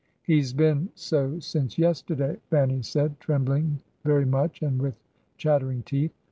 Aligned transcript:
'He's 0.23 0.51
been 0.51 0.89
so 0.95 1.37
since 1.41 1.77
yesterday,' 1.77 2.37
Fanny 2.49 2.81
said, 2.81 3.19
trembling 3.19 3.81
very 4.03 4.25
much 4.25 4.63
and 4.63 4.81
with 4.81 4.95
chattering 5.37 5.83
teeth. 5.83 6.17